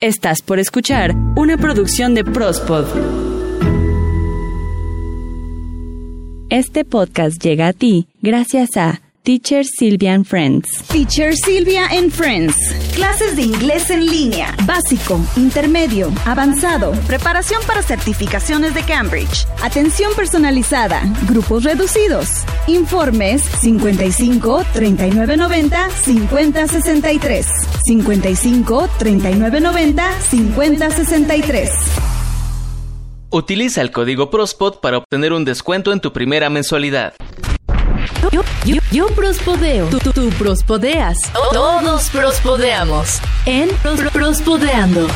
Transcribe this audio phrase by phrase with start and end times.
[0.00, 2.86] Estás por escuchar una producción de Prospod.
[6.50, 10.66] Este podcast llega a ti gracias a Teacher Sylvia and Friends.
[10.88, 12.56] Teacher Silvia and Friends.
[12.94, 14.54] Clases de inglés en línea.
[14.64, 16.92] Básico, intermedio, avanzado.
[17.06, 19.46] Preparación para certificaciones de Cambridge.
[19.62, 21.02] Atención personalizada.
[21.28, 22.28] Grupos reducidos.
[22.68, 27.46] Informes 55 39 90 50 63.
[27.84, 31.70] 55 39 90 50 63.
[33.30, 37.12] Utiliza el código PROSPOD para obtener un descuento en tu primera mensualidad.
[38.32, 39.86] Yo, yo, yo prospodeo.
[39.88, 41.16] Tú, tú, tú prospodeas.
[41.52, 43.20] Todos prospodeamos.
[43.46, 45.06] En Pros- Prospodeando.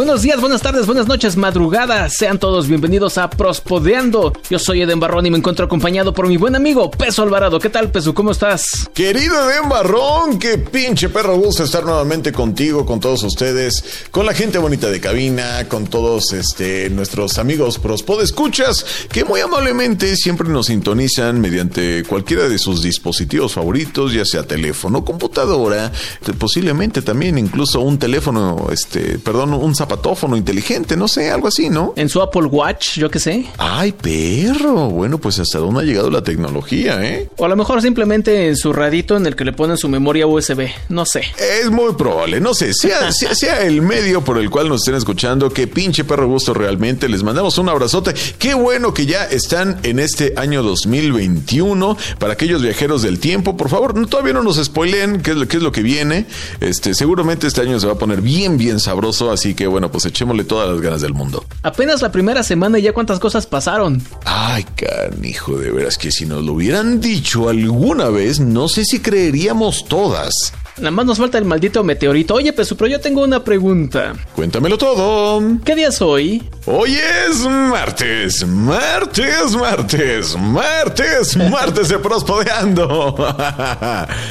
[0.00, 2.14] Buenos días, buenas tardes, buenas noches, madrugadas.
[2.14, 4.32] Sean todos bienvenidos a Prospodeando.
[4.48, 7.58] Yo soy Eden Barrón y me encuentro acompañado por mi buen amigo Peso Alvarado.
[7.58, 8.14] ¿Qué tal, Peso?
[8.14, 8.88] ¿Cómo estás?
[8.94, 14.32] Querido Eden Barrón, qué pinche perro gusto estar nuevamente contigo, con todos ustedes, con la
[14.32, 20.48] gente bonita de cabina, con todos este, nuestros amigos Prospod Escuchas, que muy amablemente siempre
[20.48, 25.92] nos sintonizan mediante cualquiera de sus dispositivos favoritos, ya sea teléfono, computadora,
[26.26, 31.68] eh, posiblemente también incluso un teléfono, este, perdón, un zapatófono inteligente, no sé, algo así,
[31.68, 31.92] ¿no?
[31.96, 33.46] En su Apple Watch, yo qué sé.
[33.58, 34.88] Ay, perro.
[34.88, 37.28] Bueno, pues hasta dónde ha llegado la tecnología, ¿eh?
[37.38, 40.26] O a lo mejor simplemente en su radito en el que le ponen su memoria
[40.28, 40.68] USB.
[40.88, 41.22] No sé.
[41.62, 44.94] Es muy probable, no sé, sea, sea, sea el medio por el cual nos estén
[44.94, 49.78] escuchando, qué pinche perro gusto realmente, les mandamos un abrazote, qué bueno que ya están
[49.82, 54.62] en este año 2021, para aquellos viajeros del tiempo, por favor, no- todavía no nos
[54.62, 56.26] spoileen qué es, lo, qué es lo que viene,
[56.60, 60.06] este, seguramente este año se va a poner bien, bien sabroso, así que bueno, pues
[60.06, 61.44] echémosle todas las ganas del mundo.
[61.62, 64.02] Apenas la primera semana y ya cuántas cosas pasaron.
[64.24, 69.00] Ay, canijo, de veras que si nos lo hubieran dicho alguna vez, no sé si
[69.00, 70.32] creeríamos todas.
[70.80, 72.34] Nada más nos falta el maldito meteorito.
[72.34, 74.14] Oye, Peso, pero yo tengo una pregunta.
[74.34, 75.42] Cuéntamelo todo.
[75.62, 76.42] ¿Qué día es hoy?
[76.64, 83.14] Hoy es martes, martes, martes, martes, martes de Prospodeando.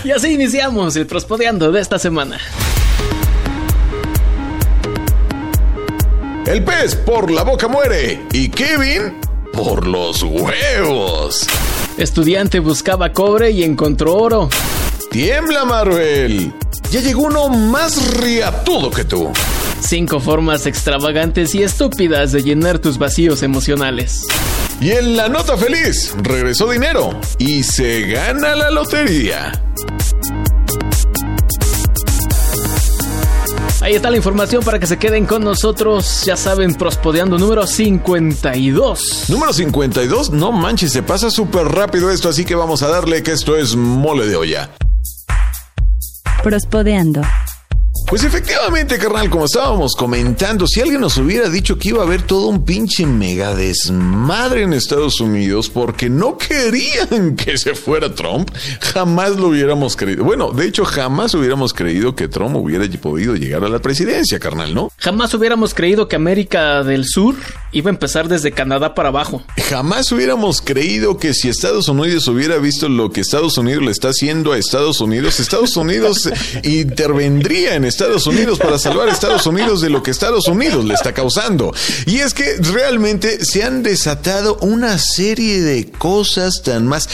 [0.03, 2.39] Y así iniciamos el Prospodeando de esta semana.
[6.49, 9.13] El pez por la boca muere y Kevin
[9.53, 11.45] por los huevos.
[11.95, 14.49] Estudiante buscaba cobre y encontró oro.
[15.11, 16.51] Tiembla Marvel.
[16.89, 19.31] Ya llegó uno más riatudo que tú.
[19.79, 24.25] Cinco formas extravagantes y estúpidas de llenar tus vacíos emocionales.
[24.81, 29.51] Y en la nota feliz regresó dinero y se gana la lotería.
[33.81, 36.23] Ahí está la información para que se queden con nosotros.
[36.25, 39.29] Ya saben, Prospodeando número 52.
[39.29, 43.31] Número 52, no manches, se pasa súper rápido esto, así que vamos a darle que
[43.31, 44.69] esto es mole de olla.
[46.43, 47.21] Prospodeando.
[48.09, 52.23] Pues efectivamente, carnal, como estábamos comentando, si alguien nos hubiera dicho que iba a haber
[52.23, 58.49] todo un pinche mega desmadre en Estados Unidos porque no querían que se fuera Trump,
[58.81, 60.23] jamás lo hubiéramos creído.
[60.23, 64.73] Bueno, de hecho, jamás hubiéramos creído que Trump hubiera podido llegar a la presidencia, carnal,
[64.73, 64.91] ¿no?
[64.97, 67.35] Jamás hubiéramos creído que América del Sur
[67.71, 69.43] iba a empezar desde Canadá para abajo.
[69.69, 74.07] Jamás hubiéramos creído que si Estados Unidos hubiera visto lo que Estados Unidos le está
[74.09, 76.27] haciendo a Estados Unidos, Estados Unidos
[76.63, 80.93] intervendría en Estados Unidos para salvar a Estados Unidos de lo que Estados Unidos le
[80.93, 81.73] está causando.
[82.05, 87.09] Y es que realmente se han desatado una serie de cosas tan más...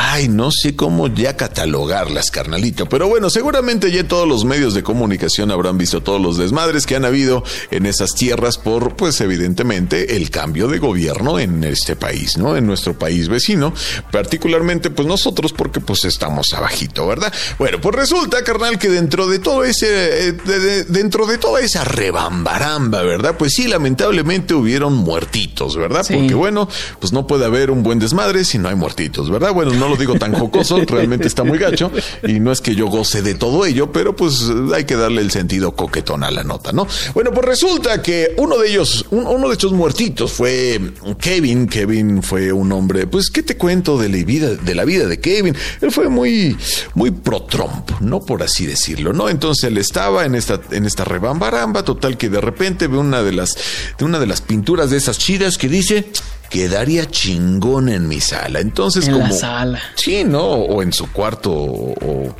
[0.00, 2.88] Ay, no sé cómo ya catalogarlas, carnalito.
[2.88, 6.94] Pero bueno, seguramente ya todos los medios de comunicación habrán visto todos los desmadres que
[6.94, 7.42] han habido
[7.72, 12.56] en esas tierras por, pues evidentemente, el cambio de gobierno en este país, ¿no?
[12.56, 13.74] En nuestro país vecino.
[14.12, 17.32] Particularmente, pues nosotros, porque pues estamos abajito, ¿verdad?
[17.58, 21.60] Bueno, pues resulta, carnal, que dentro de todo ese, eh, de- de- dentro de toda
[21.60, 23.34] esa rebambaramba, ¿verdad?
[23.36, 26.04] Pues sí, lamentablemente hubieron muertitos, ¿verdad?
[26.04, 26.14] Sí.
[26.14, 26.68] Porque bueno,
[27.00, 29.52] pues no puede haber un buen desmadre si no hay muertitos, ¿verdad?
[29.52, 31.90] Bueno, no lo digo tan jocoso, realmente está muy gacho
[32.26, 34.44] y no es que yo goce de todo ello, pero pues
[34.74, 36.86] hay que darle el sentido coquetón a la nota, ¿no?
[37.14, 40.80] Bueno, pues resulta que uno de ellos, un- uno de estos muertitos fue
[41.20, 41.66] Kevin.
[41.66, 45.20] Kevin fue un hombre, pues, ¿qué te cuento de la vida, de la vida de
[45.20, 45.54] Kevin?
[45.80, 46.56] Él fue muy,
[46.94, 48.20] muy pro Trump, ¿no?
[48.20, 49.28] Por así decirlo, ¿no?
[49.28, 53.32] Entonces él estaba en esta, en esta rebambaramba, total que de repente ve una de
[53.32, 53.56] las,
[53.98, 56.06] de una de las pinturas de esas chidas que dice,
[56.50, 58.60] quedaría chingón en mi sala.
[58.60, 59.34] Entonces, En la como.
[59.38, 59.80] sala.
[59.96, 60.42] Sí, ¿no?
[60.44, 61.92] O en su cuarto o,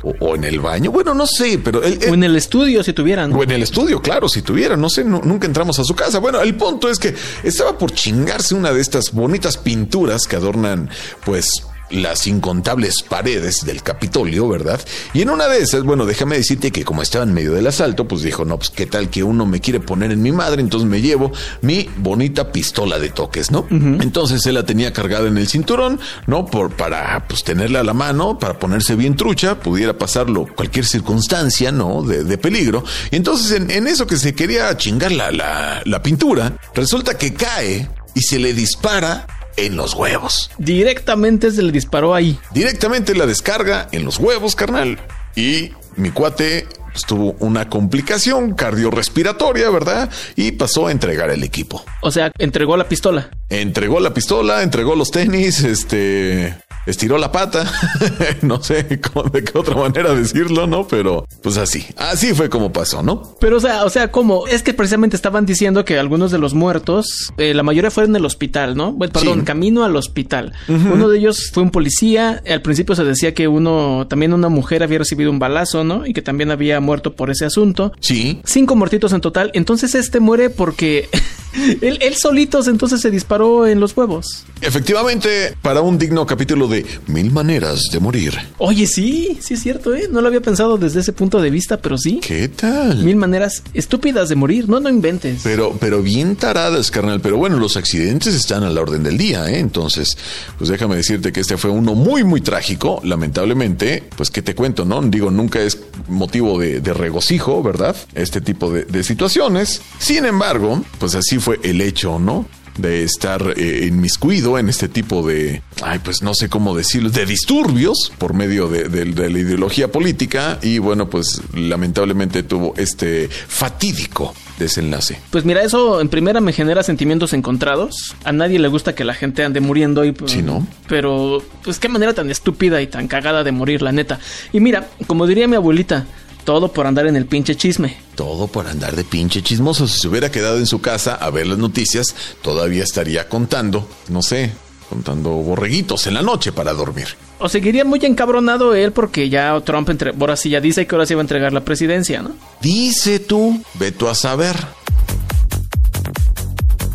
[0.03, 0.91] o- o en el baño.
[0.91, 3.31] Bueno, no sé, pero O en el estudio, si tuvieran.
[3.33, 6.19] o en el estudio, claro, si tuviera, no sé, nu- nunca entramos a su casa.
[6.19, 7.13] Bueno, el punto es que
[7.43, 10.89] estaba por chingarse una de estas bonitas pinturas que adornan,
[11.25, 14.79] pues, las incontables paredes del Capitolio, ¿verdad?
[15.13, 18.07] Y en una de esas, bueno, déjame decirte que como estaba en medio del asalto,
[18.07, 20.89] pues dijo, no, pues qué tal que uno me quiere poner en mi madre, entonces
[20.89, 21.31] me llevo
[21.61, 23.67] mi bonita pistola de toques, ¿no?
[23.69, 26.45] Entonces él la tenía cargada en el cinturón, ¿no?
[26.45, 31.71] Por, para, pues tenerla a la mano, para ponerse bien trucha, pudiera pasarlo cualquier circunstancia,
[31.71, 32.03] ¿no?
[32.03, 32.85] De, peligro.
[33.11, 37.33] Y entonces en, en, eso que se quería chingar la, la, la pintura, resulta que
[37.33, 39.27] cae y se le dispara
[39.65, 40.51] en los huevos.
[40.57, 42.37] Directamente se le disparó ahí.
[42.51, 44.99] Directamente la descarga en los huevos, carnal.
[45.35, 50.09] Y mi cuate pues, tuvo una complicación cardiorrespiratoria, ¿verdad?
[50.35, 51.83] Y pasó a entregar el equipo.
[52.01, 53.29] O sea, entregó la pistola.
[53.49, 56.55] Entregó la pistola, entregó los tenis, este
[56.85, 57.71] estiró la pata.
[58.41, 58.99] no sé de
[59.43, 60.87] qué otra manera decirlo, ¿no?
[60.87, 63.35] Pero pues así, así fue como pasó, ¿no?
[63.39, 64.47] Pero o sea, o sea, ¿cómo?
[64.47, 68.17] Es que precisamente estaban diciendo que algunos de los muertos, eh, la mayoría fueron en
[68.17, 68.91] el hospital, ¿no?
[68.91, 70.53] Bueno, perdón, camino al hospital.
[70.67, 72.41] Uno de ellos fue un policía.
[72.49, 76.05] Al principio se decía que uno, también una mujer había recibido un balazo, ¿no?
[76.05, 77.91] Y que también había muerto por ese asunto.
[77.99, 78.41] Sí.
[78.43, 79.51] Cinco muertitos en total.
[79.53, 81.09] Entonces este muere porque
[81.81, 84.45] él, él solitos entonces se disparó en los huevos.
[84.61, 88.33] Efectivamente, para un digno capítulo de Mil maneras de morir.
[88.57, 90.07] Oye, sí, sí es cierto, ¿eh?
[90.11, 92.19] No lo había pensado desde ese punto de vista, pero sí.
[92.21, 93.03] ¿Qué tal?
[93.03, 95.41] Mil maneras estúpidas de morir, no, no inventes.
[95.43, 97.21] Pero, pero bien taradas, carnal.
[97.21, 99.59] Pero bueno, los accidentes están a la orden del día, ¿eh?
[99.59, 100.17] Entonces,
[100.57, 103.01] pues déjame decirte que este fue uno muy, muy trágico.
[103.03, 105.01] Lamentablemente, pues qué te cuento, ¿no?
[105.01, 107.95] Digo, nunca es motivo de, regocijo, ¿verdad?
[108.15, 109.81] Este tipo de, de situaciones.
[109.99, 112.45] Sin embargo, pues así fue el hecho, ¿no?
[112.79, 117.25] De estar eh, inmiscuido en este tipo de, ay, pues no sé cómo decirlo, de
[117.25, 125.19] disturbios por medio de, la ideología política y bueno, pues lamentablemente tuvo este fatídico desenlace.
[125.29, 128.15] Pues mira, eso en primera me genera sentimientos encontrados.
[128.23, 130.67] A nadie le gusta que la gente ande muriendo y sí, ¿no?
[130.87, 134.19] Pero pues qué manera tan estúpida y tan cagada de morir, la neta.
[134.51, 136.05] Y mira, como diría mi abuelita,
[136.49, 137.95] todo por andar en el pinche chisme.
[138.15, 139.87] Todo por andar de pinche chismoso.
[139.87, 144.23] Si se hubiera quedado en su casa a ver las noticias, todavía estaría contando, no
[144.23, 144.49] sé,
[144.89, 147.05] contando borreguitos en la noche para dormir.
[147.37, 151.05] O seguiría muy encabronado él porque ya Trump entre, ahora sí ya dice que ahora
[151.05, 152.31] se va a entregar la presidencia, ¿no?
[152.61, 154.55] Dice tú, ve tú a saber.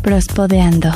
[0.01, 0.91] Prospodeando.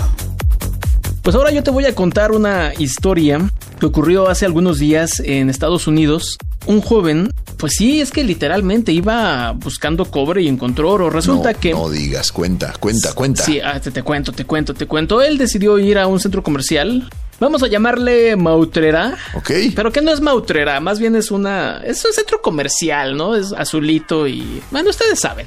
[1.23, 3.39] Pues ahora yo te voy a contar una historia
[3.79, 6.37] que ocurrió hace algunos días en Estados Unidos.
[6.65, 11.09] Un joven pues sí, es que literalmente iba buscando cobre y encontró oro.
[11.09, 11.71] Resulta que.
[11.71, 13.43] No digas, cuenta, cuenta, cuenta.
[13.43, 15.21] Sí, ah, te, te, cuento, te cuento, te cuento.
[15.21, 17.09] Él decidió ir a un centro comercial.
[17.39, 19.17] Vamos a llamarle Mautrera.
[19.33, 19.51] Ok.
[19.75, 21.81] Pero que no es Mautrera, más bien es una.
[21.83, 23.35] Es un centro comercial, ¿no?
[23.35, 24.61] Es azulito y.
[24.71, 25.45] Bueno, ustedes saben.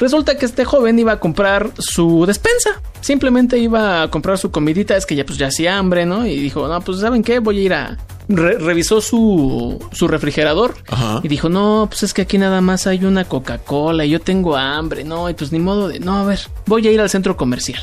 [0.00, 2.80] Resulta que este joven iba a comprar su despensa.
[3.00, 4.96] Simplemente iba a comprar su comidita.
[4.96, 6.26] Es que ya, pues ya hacía hambre, ¿no?
[6.26, 7.38] Y dijo, no, pues ¿saben qué?
[7.38, 7.98] Voy a ir a
[8.28, 10.74] revisó su, su refrigerador
[11.22, 14.56] y dijo, no, pues es que aquí nada más hay una Coca-Cola y yo tengo
[14.56, 17.36] hambre, no, y pues ni modo de, no, a ver, voy a ir al centro
[17.36, 17.80] comercial.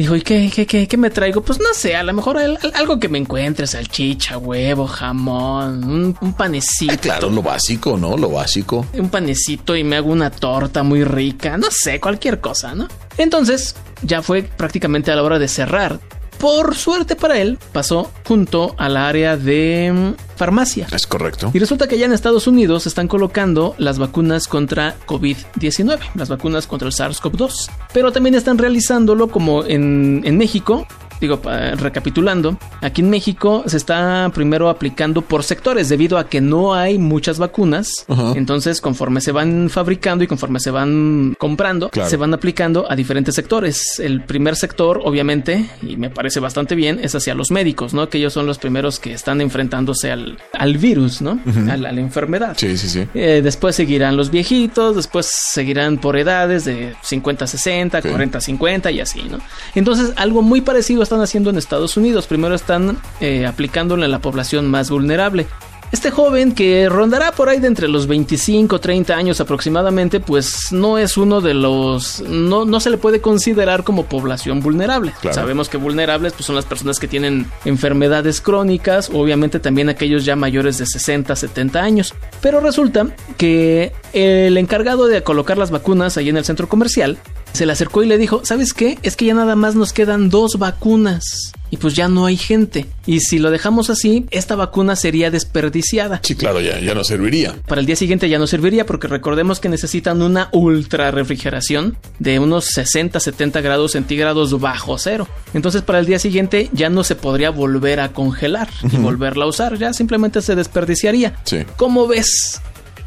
[0.00, 1.42] Dijo, ¿y qué, qué, qué, qué me traigo?
[1.42, 6.96] Pues no sé, a lo mejor algo que me encuentre, salchicha, huevo, jamón, un, panecito.
[6.96, 8.16] claro, lo básico, ¿no?
[8.16, 8.86] Lo básico.
[8.94, 12.88] Un panecito y me hago una torta muy rica, no sé, cualquier cosa, ¿no?
[13.18, 16.00] Entonces, ya fue prácticamente a la hora de cerrar.
[16.40, 20.86] Por suerte para él, pasó junto al área de mm, farmacia.
[20.90, 21.50] Es correcto.
[21.52, 26.66] Y resulta que ya en Estados Unidos están colocando las vacunas contra COVID-19, las vacunas
[26.66, 27.70] contra el SARS-CoV-2.
[27.92, 30.86] Pero también están realizándolo como en, en México,
[31.20, 31.40] digo,
[31.76, 36.98] recapitulando, aquí en México se está primero aplicando por sectores debido a que no hay
[36.98, 38.06] muchas vacunas.
[38.34, 43.34] Entonces, conforme se van fabricando y conforme se van comprando, se van aplicando a diferentes
[43.34, 44.00] sectores.
[44.00, 48.08] El primer sector, obviamente, y me parece bastante bien, es hacia los médicos, ¿no?
[48.08, 51.40] Que ellos son los primeros que están enfrentándose al, al virus, ¿no?
[51.70, 52.56] a, la, enfermedad.
[52.56, 53.06] Sí, sí, sí.
[53.14, 59.00] Eh, después seguirán los viejitos, después seguirán por edades de 50 60, 40 50 y
[59.00, 59.38] así, ¿no?
[59.74, 62.28] Entonces, algo muy parecido están haciendo en Estados Unidos.
[62.28, 65.48] Primero están eh, aplicándolo en la población más vulnerable.
[65.92, 70.98] Este joven que rondará por ahí de entre los 25 30 años aproximadamente, pues no
[70.98, 75.12] es uno de los no, no se le puede considerar como población vulnerable.
[75.32, 80.36] Sabemos que vulnerables pues son las personas que tienen enfermedades crónicas, obviamente también aquellos ya
[80.36, 82.14] mayores de 60, 70 años.
[82.40, 87.18] Pero resulta que el encargado de colocar las vacunas ahí en el centro comercial
[87.52, 88.98] se le acercó y le dijo, ¿sabes qué?
[89.02, 91.52] Es que ya nada más nos quedan dos vacunas.
[91.70, 92.86] Y pues ya no hay gente.
[93.06, 96.20] Y si lo dejamos así, esta vacuna sería desperdiciada.
[96.22, 97.54] Sí, claro, ya, ya no serviría.
[97.66, 102.38] Para el día siguiente ya no serviría porque recordemos que necesitan una ultra refrigeración de
[102.38, 105.28] unos 60, 70 grados centígrados bajo cero.
[105.54, 109.48] Entonces para el día siguiente ya no se podría volver a congelar y volverla a
[109.48, 111.34] usar, ya simplemente se desperdiciaría.
[111.44, 111.64] Sí.
[111.76, 112.60] ¿Cómo ves?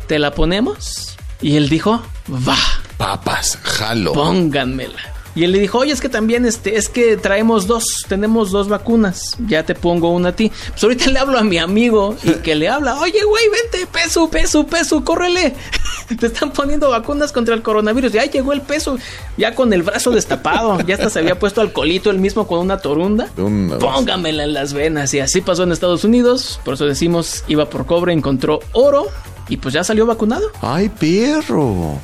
[0.07, 1.17] ¿Te la ponemos?
[1.41, 2.57] Y él dijo, va.
[2.97, 4.13] Papas, jalo.
[4.13, 5.12] Pónganmela.
[5.35, 8.69] Y él le dijo, oye, es que también este, es que traemos dos, tenemos dos
[8.69, 10.51] vacunas, ya te pongo una a ti.
[10.69, 14.29] Pues ahorita le hablo a mi amigo y que le habla, oye, güey, vente, peso,
[14.29, 15.55] peso, peso, córrele.
[16.19, 18.11] te están poniendo vacunas contra el coronavirus.
[18.11, 18.97] Ya llegó el peso,
[19.37, 22.77] ya con el brazo destapado, ya hasta se había puesto alcoholito él mismo con una
[22.77, 23.27] torunda.
[23.35, 25.13] Póngamela en las venas.
[25.13, 29.07] Y así pasó en Estados Unidos, por eso decimos, iba por cobre, encontró oro
[29.49, 30.51] y pues ya salió vacunado.
[30.61, 31.99] ¡Ay, perro!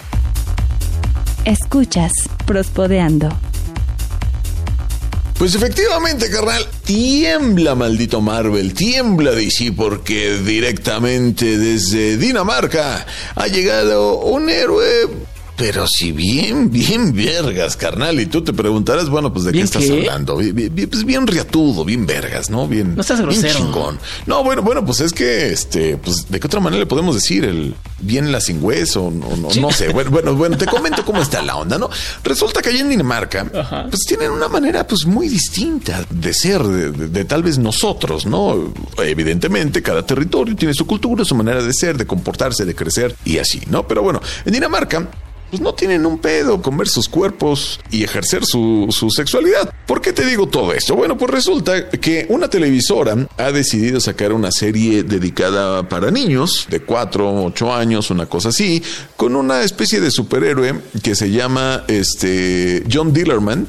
[1.50, 2.12] Escuchas
[2.46, 3.28] Prospodeando.
[5.40, 13.04] Pues efectivamente, carnal, tiembla maldito Marvel, tiembla DC porque directamente desde Dinamarca
[13.34, 14.86] ha llegado un héroe
[15.60, 18.20] pero si bien, bien vergas, carnal.
[18.22, 20.36] Y tú te preguntarás, bueno, pues de qué estás hablando.
[20.36, 22.66] pues bien riatudo, bien vergas, ¿no?
[22.66, 23.44] Bien, no estás grosero.
[23.44, 24.00] Bien chingón.
[24.26, 27.44] No, bueno, bueno, pues es que, este, pues, ¿de qué otra manera le podemos decir?
[27.44, 29.90] El bien la sin hueso, no, no, no sé.
[29.90, 31.90] Bueno, bueno, bueno, te comento cómo está la onda, ¿no?
[32.24, 33.46] Resulta que allá en Dinamarca,
[33.90, 38.74] pues tienen una manera, pues, muy distinta de ser, de, de tal vez nosotros, ¿no?
[38.98, 43.40] Evidentemente, cada territorio tiene su cultura, su manera de ser, de comportarse, de crecer y
[43.40, 43.86] así, ¿no?
[43.86, 45.10] Pero bueno, en Dinamarca,
[45.50, 49.74] pues no tienen un pedo con ver sus cuerpos y ejercer su, su, sexualidad.
[49.86, 50.96] ¿Por qué te digo todo esto?
[50.96, 56.82] Bueno, pues resulta que una televisora ha decidido sacar una serie dedicada para niños de
[56.82, 58.84] 4, 8 años, una cosa así,
[59.16, 63.68] con una especie de superhéroe que se llama este John Dillerman.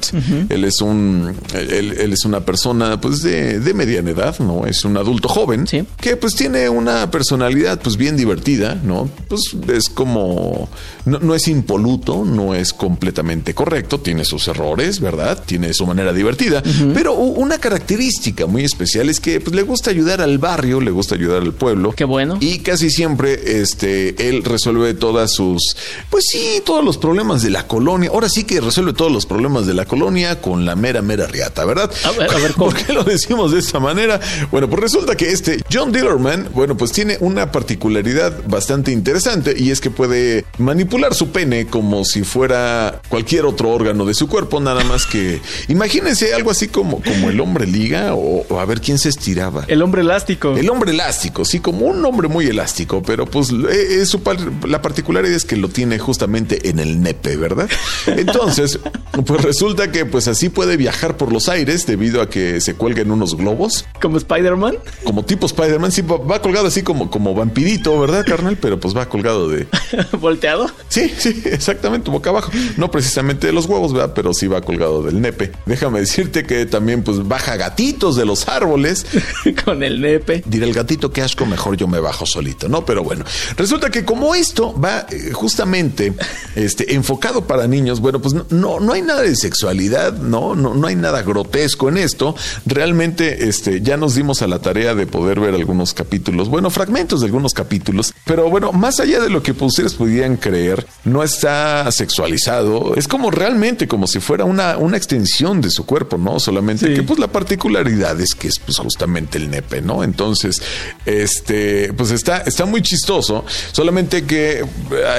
[0.49, 4.65] Él es un él, es una persona pues de, de, mediana edad, ¿no?
[4.65, 5.65] Es un adulto joven
[5.99, 9.09] que pues tiene una personalidad pues bien divertida, ¿no?
[9.27, 9.41] Pues
[9.73, 10.69] es como
[11.05, 15.41] no, no es importante no es completamente correcto, tiene sus errores, ¿verdad?
[15.45, 16.61] Tiene su manera divertida,
[16.93, 21.15] pero una característica muy especial es que pues, le gusta ayudar al barrio, le gusta
[21.15, 21.93] ayudar al pueblo.
[21.93, 22.37] Qué bueno.
[22.39, 25.75] Y casi siempre este, él resuelve todas sus,
[26.09, 28.09] pues sí, todos los problemas de la colonia.
[28.09, 31.65] Ahora sí que resuelve todos los problemas de la colonia con la mera, mera riata,
[31.65, 31.91] ¿verdad?
[32.03, 34.19] A ver, a ver, ¿por qué lo decimos de esta manera?
[34.51, 39.71] Bueno, pues resulta que este John Dillerman, bueno, pues tiene una particularidad bastante interesante y
[39.71, 44.59] es que puede manipular su pene como si fuera cualquier otro órgano de su cuerpo,
[44.59, 48.97] nada más que imagínense algo así como, como el hombre liga o, a ver quién
[48.97, 49.65] se estiraba.
[49.67, 50.55] El hombre elástico.
[50.55, 54.17] El hombre elástico, sí, como un hombre muy elástico, pero pues eh, es
[54.65, 57.69] la particularidad es que lo tiene justamente en el nepe, ¿verdad?
[58.07, 58.79] Entonces,
[59.25, 63.01] pues resulta que pues así puede viajar por los aires debido a que se cuelga
[63.01, 63.85] en unos globos.
[64.01, 64.77] ¿Como Spider-Man?
[65.03, 68.57] Como tipo Spider-Man, sí, va colgado así como, como vampirito, ¿verdad, carnal?
[68.57, 69.67] Pero pues va colgado de...
[70.19, 70.69] ¿Volteado?
[70.89, 72.51] Sí, sí, exactamente, boca abajo.
[72.77, 74.13] No precisamente de los huevos, ¿verdad?
[74.15, 75.51] Pero sí va colgado del nepe.
[75.65, 79.05] Déjame decirte que también pues baja gatitos de los árboles.
[79.65, 80.43] Con el nepe.
[80.45, 82.85] Dirá el gatito, qué asco, mejor yo me bajo solito, ¿no?
[82.85, 86.13] Pero bueno, resulta que como esto va eh, justamente
[86.55, 90.55] este, enfocado para niños, bueno, pues no, no hay nada de sexualidad, ¿no?
[90.55, 92.35] No, no hay nada grotesco en esto.
[92.65, 97.21] Realmente este, ya nos dimos a la tarea de poder ver algunos capítulos, bueno, fragmentos
[97.21, 101.40] de algunos capítulos, pero bueno, más allá de lo que ustedes pudieran creer, no es
[101.41, 106.39] está sexualizado, es como realmente como si fuera una, una extensión de su cuerpo, ¿no?
[106.39, 110.03] Solamente que pues la particularidad es que es pues justamente el nepe, ¿no?
[110.03, 110.61] Entonces,
[111.03, 114.63] este, pues está, está muy chistoso, solamente que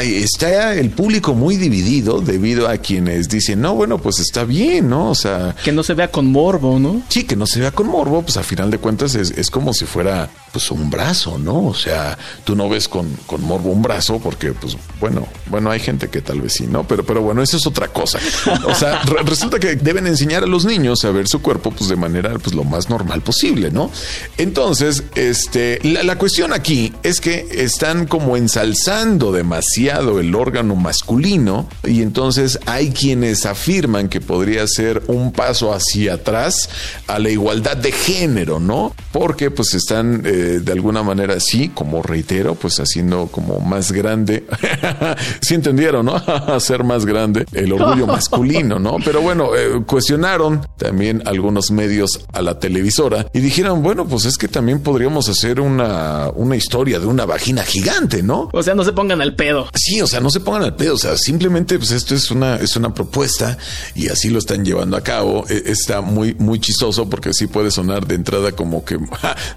[0.00, 5.10] está el público muy dividido debido a quienes dicen, no, bueno, pues está bien, ¿no?
[5.10, 5.56] O sea...
[5.64, 7.02] Que no se vea con morbo, ¿no?
[7.08, 9.74] Sí, que no se vea con morbo, pues a final de cuentas es, es como
[9.74, 11.66] si fuera pues un brazo, ¿no?
[11.66, 15.80] O sea, tú no ves con, con morbo un brazo porque, pues, bueno, bueno, hay
[15.80, 16.86] gente que tal vez sí, ¿no?
[16.86, 18.18] Pero, pero bueno, eso es otra cosa.
[18.66, 21.96] O sea, resulta que deben enseñar a los niños a ver su cuerpo, pues, de
[21.96, 23.90] manera, pues, lo más normal posible, ¿no?
[24.36, 31.66] Entonces, este, la, la cuestión aquí es que están como ensalzando demasiado el órgano masculino
[31.84, 36.68] y entonces hay quienes afirman que podría ser un paso hacia atrás
[37.06, 38.94] a la igualdad de género, ¿no?
[39.12, 40.22] Porque, pues, están...
[40.26, 44.44] Eh, eh, de alguna manera, sí, como reitero, pues haciendo como más grande,
[45.40, 46.16] sí entendieron, ¿no?
[46.26, 48.96] Hacer más grande el orgullo masculino, ¿no?
[49.04, 54.36] Pero bueno, eh, cuestionaron también algunos medios a la televisora y dijeron, bueno, pues es
[54.36, 58.48] que también podríamos hacer una, una historia de una vagina gigante, ¿no?
[58.52, 59.68] O sea, no se pongan al pedo.
[59.74, 62.56] Sí, o sea, no se pongan al pedo, o sea, simplemente pues esto es una,
[62.56, 63.56] es una propuesta
[63.94, 65.44] y así lo están llevando a cabo.
[65.48, 68.98] E, está muy, muy chistoso porque sí puede sonar de entrada como que,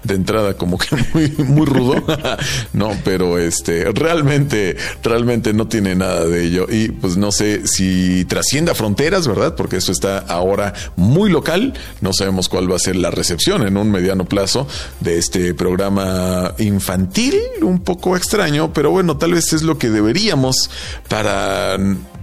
[0.04, 2.04] de entrada como que muy, muy rudo,
[2.72, 6.66] no, pero este, realmente, realmente no tiene nada de ello.
[6.70, 9.54] Y pues no sé si trascienda fronteras, ¿verdad?
[9.54, 13.76] Porque eso está ahora muy local, no sabemos cuál va a ser la recepción en
[13.76, 14.66] un mediano plazo
[15.00, 20.70] de este programa infantil, un poco extraño, pero bueno, tal vez es lo que deberíamos
[21.08, 21.78] para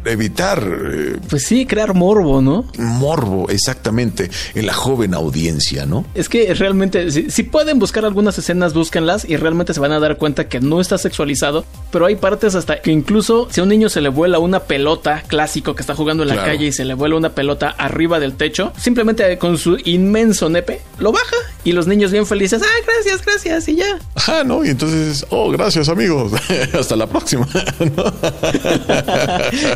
[0.06, 0.64] evitar.
[0.64, 2.66] Eh, pues sí, crear morbo, ¿no?
[2.78, 6.06] Morbo, exactamente, en la joven audiencia, ¿no?
[6.14, 10.18] Es que realmente, si, pueden buscar algunas escenas, búsquenlas y realmente se van a dar
[10.18, 13.90] cuenta que no está sexualizado, pero hay partes hasta que incluso si a un niño
[13.90, 16.94] se le vuela una pelota, clásico que está jugando en la calle y se le
[16.94, 21.88] vuela una pelota arriba del techo, simplemente con su inmenso nepe, lo baja y los
[21.88, 23.98] niños bien felices, ah, gracias, gracias, y ya.
[24.28, 26.34] Ah, no, y entonces, oh, gracias amigos,
[26.74, 27.48] hasta la próxima.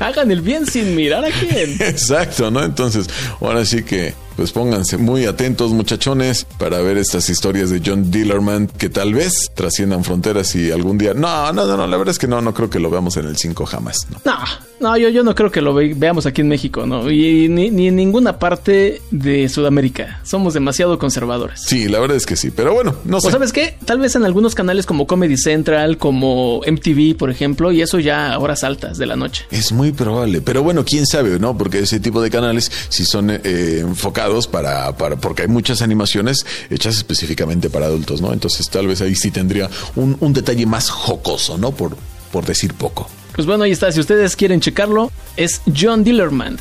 [0.02, 1.78] Hagan el bien sin mirar a quién.
[1.80, 2.64] Exacto, ¿no?
[2.64, 3.08] Entonces,
[3.40, 8.68] ahora sí que pues pónganse muy atentos muchachones para ver estas historias de John Dillerman
[8.68, 11.16] que tal vez trasciendan fronteras y algún día...
[11.16, 13.26] No, no, no, no, la verdad es que no, no creo que lo veamos en
[13.26, 14.08] el 5 jamás.
[14.24, 14.38] No,
[14.80, 17.10] no, yo, yo no creo que lo veamos aquí en México, ¿no?
[17.10, 20.22] Y ni, en ninguna parte de Sudamérica.
[20.24, 21.62] Somos demasiado conservadores.
[21.66, 23.30] Sí, la verdad es que sí, pero bueno, no sé.
[23.30, 23.76] ¿O sabes qué?
[23.86, 28.34] Tal vez en algunos canales como Comedy Central, como MTV, por ejemplo, y eso ya
[28.34, 29.46] a horas altas de la noche.
[29.50, 31.58] Es muy probable, pero bueno, quién sabe, ¿no?
[31.58, 36.46] Porque ese tipo de canales, si son eh, enfocados para, para, porque hay muchas animaciones
[36.70, 38.34] hechas específicamente para adultos, ¿no?
[38.34, 41.72] Entonces tal vez ahí sí tendría un, un detalle más jocoso, ¿no?
[41.72, 41.98] Por,
[42.32, 43.10] por decir poco.
[43.34, 43.92] Pues bueno, ahí está.
[43.92, 46.58] Si ustedes quieren checarlo, es John Dillerman.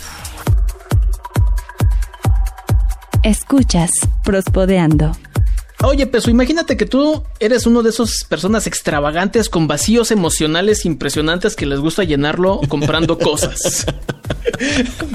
[3.23, 3.91] Escuchas
[4.23, 5.13] Prospodeando.
[5.85, 11.55] Oye, Peso, imagínate que tú eres uno de esos personas extravagantes con vacíos emocionales impresionantes
[11.55, 13.85] que les gusta llenarlo comprando cosas.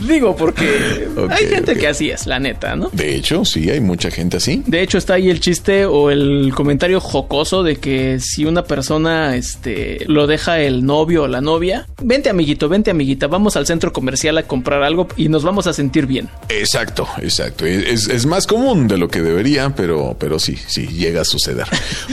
[0.08, 2.90] Digo, porque hay gente que así es, la neta, ¿no?
[2.94, 4.62] De hecho, sí, hay mucha gente así.
[4.68, 9.36] De hecho, está ahí el chiste o el comentario jocoso de que si una persona
[9.36, 13.92] este, lo deja el novio o la novia, vente amiguito, vente amiguita, vamos al centro
[13.92, 16.30] comercial a comprar algo y nos vamos a sentir bien.
[16.50, 17.66] Exacto, exacto.
[17.66, 21.68] Es, es más común de lo que debería, pero, pero sí sí, llega a suceder.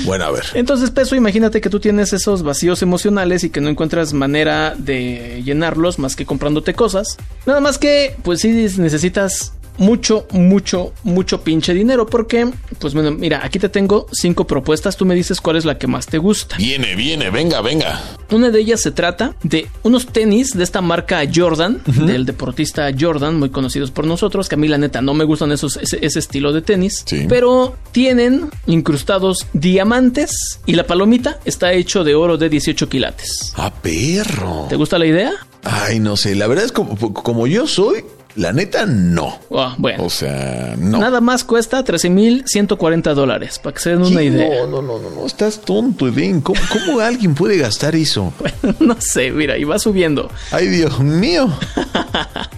[0.04, 0.44] Bueno, a ver.
[0.54, 5.42] Entonces, Peso, imagínate que tú tienes esos vacíos emocionales y que no encuentras manera de
[5.44, 7.16] llenarlos más que comprándote cosas.
[7.46, 12.06] Nada más que, pues sí necesitas mucho, mucho, mucho pinche dinero.
[12.06, 14.96] Porque, pues bueno, mira, aquí te tengo cinco propuestas.
[14.96, 16.56] Tú me dices cuál es la que más te gusta.
[16.56, 18.00] Viene, viene, venga, venga.
[18.30, 23.38] Una de ellas se trata de unos tenis de esta marca Jordan, del deportista Jordan,
[23.38, 24.48] muy conocidos por nosotros.
[24.48, 27.04] Que a mí, la neta, no me gustan esos, ese, estilo de tenis.
[27.28, 33.52] Pero tienen incrustados diamantes y la palomita está hecho de oro de 18 quilates.
[33.56, 34.66] ¡Ah, perro!
[34.68, 35.32] ¿Te gusta la idea?
[35.64, 36.34] Ay, no sé.
[36.34, 38.04] La verdad es como, como yo soy,
[38.36, 39.38] la neta, no.
[39.50, 40.04] Ah, bueno.
[40.04, 40.98] O sea, no.
[40.98, 44.66] Nada más cuesta 13.140 dólares, para que se den una idea.
[44.66, 45.26] No, no, no, no, no.
[45.26, 46.40] Estás tonto, Edwin.
[46.40, 48.32] ¿Cómo, ¿Cómo alguien puede gastar eso?
[48.80, 50.30] no sé, mira, y va subiendo.
[50.50, 51.48] Ay, Dios mío.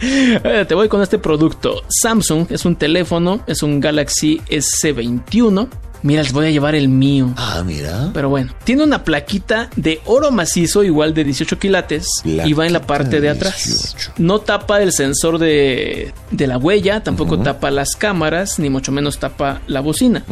[0.68, 1.83] Te voy con este producto.
[1.88, 5.68] Samsung es un teléfono, es un Galaxy S21
[6.02, 7.32] Mira, les voy a llevar el mío.
[7.36, 8.10] Ah, mira.
[8.14, 12.72] Pero bueno, tiene una plaquita de oro macizo igual de 18 quilates y va en
[12.72, 13.96] la parte de atrás.
[14.18, 19.18] No tapa el sensor de, de la huella, tampoco tapa las cámaras, ni mucho menos
[19.18, 20.24] tapa la bocina.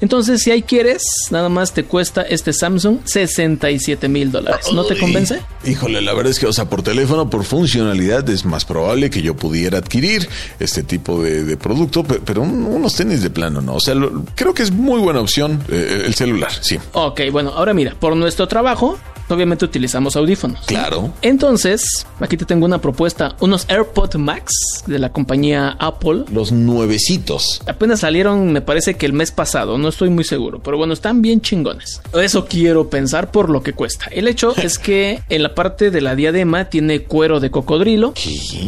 [0.00, 4.66] Entonces, si ahí quieres, nada más te cuesta este Samsung 67 mil dólares.
[4.72, 5.40] ¿No te convence?
[5.64, 9.22] Híjole, la verdad es que, o sea, por teléfono, por funcionalidad, es más probable que
[9.22, 13.74] yo pudiera adquirir este tipo de, producto, pero, unos tenis de plano, ¿no?
[13.74, 13.94] O sea,
[14.34, 16.78] creo que es muy bueno opción eh, el celular, sí.
[16.92, 20.60] Ok, bueno, ahora mira, por nuestro trabajo obviamente utilizamos audífonos.
[20.66, 21.12] Claro.
[21.22, 24.52] Entonces, aquí te tengo una propuesta, unos AirPod Max
[24.86, 26.24] de la compañía Apple.
[26.32, 27.62] Los nuevecitos.
[27.66, 31.22] Apenas salieron, me parece que el mes pasado, no estoy muy seguro, pero bueno, están
[31.22, 32.00] bien chingones.
[32.14, 34.06] Eso quiero pensar por lo que cuesta.
[34.10, 38.14] El hecho es que en la parte de la diadema tiene cuero de cocodrilo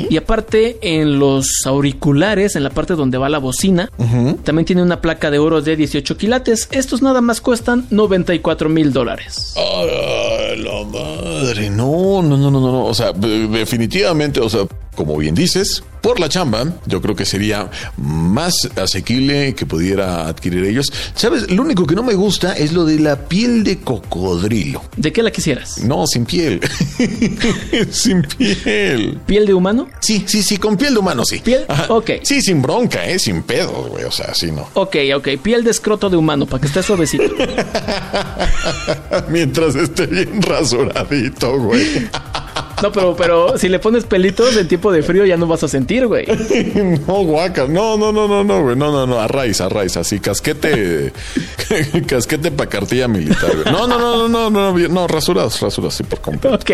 [0.08, 3.90] y aparte en los auriculares, en la parte donde va la bocina,
[4.44, 6.68] también tiene una placa de oro de 18 quilates.
[6.70, 9.54] Estos nada más cuestan 94 mil dólares
[10.56, 15.82] la madre, no, no, no, no, no, o sea, definitivamente, o sea, como bien dices,
[16.04, 20.92] por la chamba, yo creo que sería más asequible que pudiera adquirir ellos.
[21.14, 21.50] ¿Sabes?
[21.50, 24.82] Lo único que no me gusta es lo de la piel de cocodrilo.
[24.98, 25.78] ¿De qué la quisieras?
[25.78, 26.60] No, sin piel.
[27.90, 29.18] sin piel.
[29.24, 29.88] ¿Piel de humano?
[30.00, 31.38] Sí, sí, sí, con piel de humano, sí.
[31.38, 31.64] ¿Piel?
[31.88, 32.10] Ok.
[32.22, 33.18] Sí, sin bronca, ¿eh?
[33.18, 34.04] Sin pedo, güey.
[34.04, 34.68] O sea, sí, no.
[34.74, 35.28] Ok, ok.
[35.42, 37.24] Piel de escroto de humano, para que esté suavecito.
[39.30, 42.10] Mientras esté bien rasuradito, güey.
[42.82, 45.68] No, pero, pero si le pones pelitos en tiempo de frío ya no vas a
[45.68, 46.26] sentir, güey.
[47.06, 47.66] no, guaca.
[47.66, 48.76] No, no, no, no, no, güey.
[48.76, 49.20] No, no, no.
[49.20, 49.96] A raíz, a raíz.
[49.96, 51.12] Así, casquete.
[52.06, 53.72] casquete para cartilla militar, güey.
[53.72, 54.88] No, no, no, no, no, no.
[54.88, 56.56] No, rasurados, rasurados, sí, por completo.
[56.56, 56.70] Ok.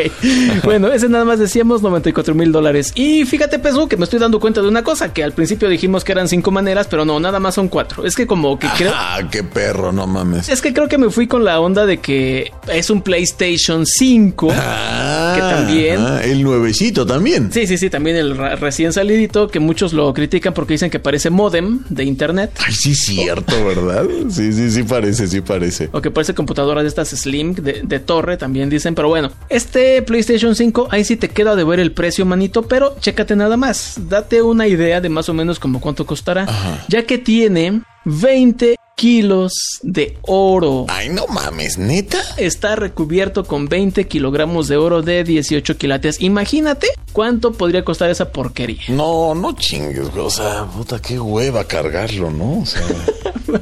[0.65, 2.93] Bueno, ese nada más decíamos 94 mil dólares.
[2.95, 6.05] Y fíjate, Pesu, que me estoy dando cuenta de una cosa, que al principio dijimos
[6.05, 8.05] que eran cinco maneras, pero no, nada más son cuatro.
[8.05, 8.93] Es que como que creo...
[8.95, 10.49] Ah, qué perro, no mames.
[10.49, 14.49] Es que creo que me fui con la onda de que es un PlayStation 5,
[14.53, 16.00] Ah, que también...
[16.01, 17.53] ah, el nuevecito también.
[17.53, 21.31] Sí, sí, sí, también el recién salidito, que muchos lo critican porque dicen que parece
[21.31, 22.53] modem de internet.
[22.65, 24.05] Ay, sí, cierto, ¿verdad?
[24.31, 25.89] Sí, sí, sí parece, sí parece.
[25.93, 28.95] O que parece computadora de estas Slim de, de torre, también dicen.
[28.95, 32.63] Pero bueno, este PlayStation 5, ahí sí te queda de ver el precio, manito.
[32.63, 33.99] Pero chécate nada más.
[34.09, 36.45] Date una idea de más o menos como cuánto costará.
[36.45, 36.85] Ajá.
[36.89, 40.85] Ya que tiene 20 kilos de oro.
[40.89, 42.19] Ay, no mames, neta.
[42.37, 46.21] Está recubierto con 20 kilogramos de oro de 18 quilates.
[46.21, 48.83] Imagínate cuánto podría costar esa porquería.
[48.89, 50.27] No, no chingues, güey.
[50.27, 52.61] O sea, puta, qué hueva cargarlo, ¿no?
[52.61, 52.83] O sea,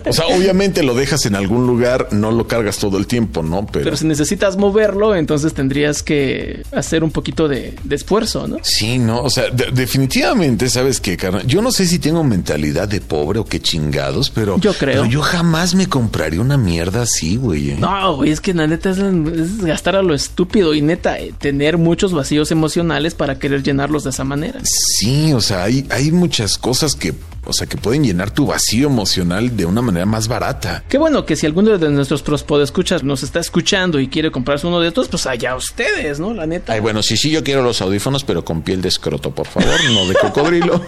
[0.07, 3.65] o sea, obviamente lo dejas en algún lugar, no lo cargas todo el tiempo, ¿no?
[3.65, 8.57] Pero, Pero si necesitas moverlo, entonces tendrías que hacer un poquito de, de esfuerzo, ¿no?
[8.65, 11.47] Sí, no, o sea, de- definitivamente, ¿sabes qué, carnal?
[11.47, 14.59] Yo no sé si tengo mentalidad de pobre o qué chingados, pero...
[14.59, 15.03] Yo creo.
[15.03, 17.73] Pero yo jamás me compraría una mierda así, güey.
[17.73, 17.77] ¿eh?
[17.79, 21.35] No, güey, es que la neta es, es gastar a lo estúpido y neta, eh,
[21.39, 24.61] tener muchos vacíos emocionales para querer llenarlos de esa manera.
[24.65, 27.15] Sí, o sea, hay, hay muchas cosas que,
[27.49, 30.85] o sea, que pueden llenar tu vacío emocional de una manera más barata.
[30.87, 32.23] Qué bueno que si alguno de nuestros
[32.63, 36.35] escuchas nos está escuchando y quiere comprarse uno de estos, pues allá ustedes, ¿no?
[36.35, 36.75] La neta.
[36.75, 39.73] Ay, bueno, sí, sí, yo quiero los audífonos, pero con piel de escroto, por favor,
[39.93, 40.83] no de cocodrilo.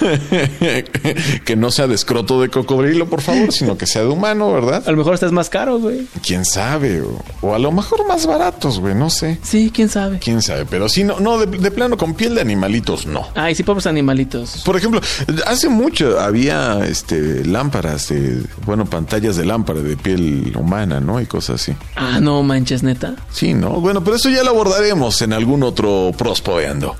[1.44, 4.84] que no sea de escroto de cocodrilo, por favor, sino que sea de humano, ¿verdad?
[4.86, 6.06] A lo mejor este es más caro, güey.
[6.24, 9.38] Quién sabe, o, o a lo mejor más baratos, güey, no sé.
[9.42, 10.20] Sí, quién sabe.
[10.20, 13.26] Quién sabe, pero sí, no, no, de, de plano con piel de animalitos, no.
[13.34, 14.62] Ay, sí, pobres animalitos.
[14.64, 15.00] Por ejemplo,
[15.46, 21.20] hace mucho había este lámparas de, bueno, pantallas de lámpara de piel humana, ¿no?
[21.20, 21.76] Y cosas así.
[21.94, 23.14] Ah, no manches, neta.
[23.30, 23.80] Sí, ¿no?
[23.80, 26.96] Bueno, pero eso ya lo abordaremos en algún otro prospoeando.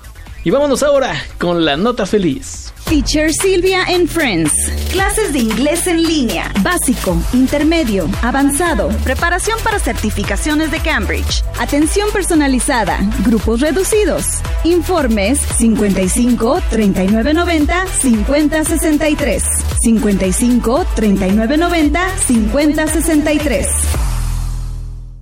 [0.46, 2.72] Y vámonos ahora con la nota feliz.
[2.88, 4.52] Teacher Silvia and Friends.
[4.92, 6.52] Clases de inglés en línea.
[6.62, 8.90] Básico, intermedio, avanzado.
[9.02, 11.42] Preparación para certificaciones de Cambridge.
[11.58, 13.00] Atención personalizada.
[13.24, 14.24] Grupos reducidos.
[14.62, 19.42] Informes 55 3990 5063.
[19.80, 23.66] 55 3990 5063.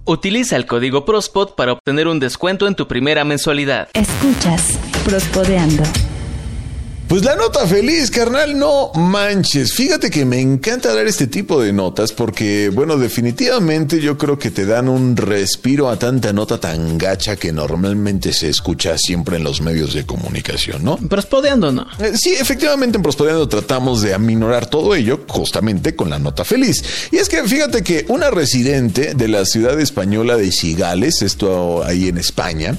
[0.04, 3.88] Utiliza el código PROSPOD para obtener un descuento en tu primera mensualidad.
[3.94, 6.03] Escuchas Prospodeando.
[7.08, 9.74] Pues la nota feliz, carnal, no manches.
[9.74, 14.50] Fíjate que me encanta dar este tipo de notas porque, bueno, definitivamente yo creo que
[14.50, 19.44] te dan un respiro a tanta nota tan gacha que normalmente se escucha siempre en
[19.44, 20.96] los medios de comunicación, ¿no?
[20.96, 21.86] Prospodeando, ¿no?
[22.00, 26.82] Eh, Sí, efectivamente en Prospodeando tratamos de aminorar todo ello justamente con la nota feliz.
[27.12, 32.08] Y es que fíjate que una residente de la ciudad española de Cigales, esto ahí
[32.08, 32.76] en España,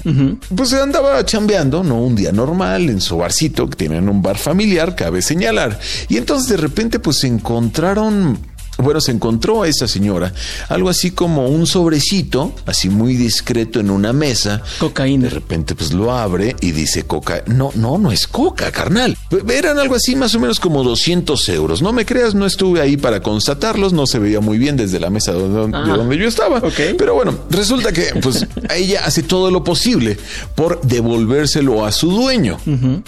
[0.54, 2.02] pues andaba chambeando, ¿no?
[2.02, 5.78] Un día normal en su barcito, que tienen un bar familiar, cabe señalar.
[6.08, 8.38] Y entonces de repente pues se encontraron
[8.78, 10.32] bueno, se encontró a esa señora
[10.68, 14.62] algo así como un sobrecito, así muy discreto en una mesa.
[14.78, 15.24] Cocaína.
[15.24, 17.42] De repente, pues lo abre y dice coca.
[17.46, 19.16] No, no, no es coca, carnal.
[19.48, 21.82] Eran algo así más o menos como 200 euros.
[21.82, 23.92] No me creas, no estuve ahí para constatarlos.
[23.92, 25.92] No se veía muy bien desde la mesa de donde, Ajá.
[25.92, 26.58] de donde yo estaba.
[26.58, 26.80] Ok.
[26.98, 30.18] Pero bueno, resulta que pues ella hace todo lo posible
[30.54, 32.58] por devolvérselo a su dueño.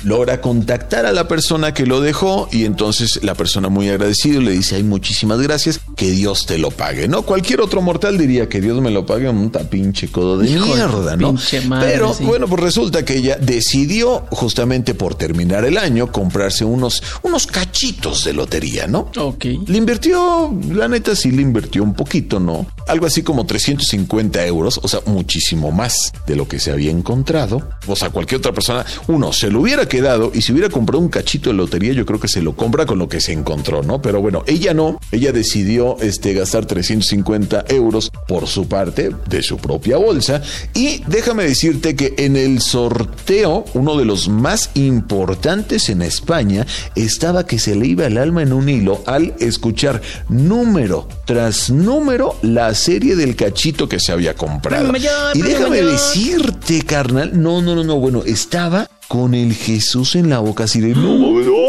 [0.04, 4.52] Logra contactar a la persona que lo dejó y entonces la persona muy agradecida le
[4.52, 5.57] dice, ay, muchísimas gracias,
[5.96, 7.22] que Dios te lo pague, ¿no?
[7.22, 11.16] Cualquier otro mortal diría que Dios me lo pague, un pinche codo de Hijo mierda,
[11.16, 11.30] ¿no?
[11.30, 12.24] pinche madre, Pero sí.
[12.24, 18.24] bueno, pues resulta que ella decidió justamente por terminar el año comprarse unos, unos cachitos
[18.24, 19.10] de lotería, ¿no?
[19.16, 19.44] Ok.
[19.66, 22.66] Le invirtió, la neta sí le invirtió un poquito, ¿no?
[22.86, 27.68] Algo así como 350 euros, o sea, muchísimo más de lo que se había encontrado.
[27.86, 31.08] O sea, cualquier otra persona, uno, se lo hubiera quedado y si hubiera comprado un
[31.08, 34.00] cachito de lotería, yo creo que se lo compra con lo que se encontró, ¿no?
[34.00, 39.42] Pero bueno, ella no, ella decidió decidió este, gastar 350 euros por su parte de
[39.42, 40.42] su propia bolsa.
[40.74, 47.46] Y déjame decirte que en el sorteo, uno de los más importantes en España, estaba
[47.46, 52.74] que se le iba el alma en un hilo al escuchar número tras número la
[52.74, 54.92] serie del cachito que se había comprado.
[55.32, 60.40] y déjame decirte, carnal, no, no, no, no, bueno, estaba con el Jesús en la
[60.40, 61.16] boca, así de no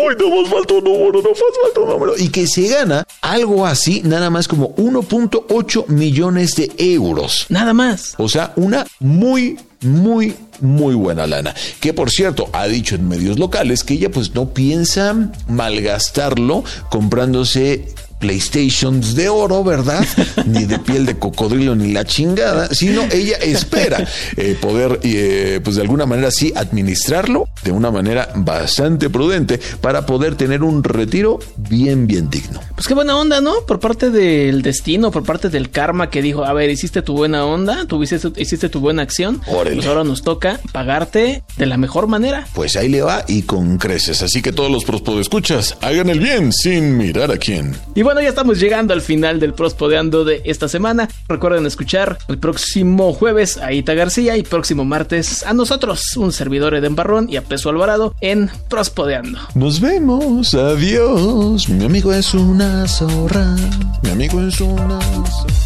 [0.08, 2.18] ay, no más falta un número, no más falta un número.
[2.18, 7.46] Y que se gana algo así, nada más como 1.8 millones de euros.
[7.50, 8.16] Nada más.
[8.18, 11.56] O sea, una muy, muy, muy buena lana.
[11.80, 15.16] Que por cierto, ha dicho en medios locales que ella pues no piensa
[15.48, 20.06] malgastarlo comprándose PlayStations de oro, ¿verdad?
[20.46, 24.06] ni de piel de cocodrilo ni la chingada, sino ella espera
[24.38, 30.06] eh, poder, eh, pues de alguna manera sí, administrarlo de una manera bastante prudente para
[30.06, 32.60] poder tener un retiro bien, bien digno.
[32.76, 33.62] Pues qué buena onda, ¿no?
[33.66, 37.46] Por parte del destino, por parte del karma que dijo, a ver, hiciste tu buena
[37.46, 42.48] onda, tuviste, hiciste tu buena acción, pues ahora nos toca pagarte de la mejor manera.
[42.54, 44.84] Pues ahí le va y con creces, así que todos los
[45.20, 47.76] escuchas, hagan el bien sin mirar a quién.
[47.96, 51.08] Y bueno, ya estamos llegando al final del Prospodeando de esta semana.
[51.28, 56.82] Recuerden escuchar el próximo jueves a Ita García y próximo martes a nosotros, un servidor
[56.82, 59.38] de Embarrón y a Peso Alvarado en Prospodeando.
[59.54, 61.70] Nos vemos, adiós.
[61.70, 63.56] Mi amigo es una zorra.
[64.02, 65.59] Mi amigo es una zorra.